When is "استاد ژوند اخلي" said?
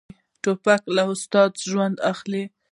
1.13-2.43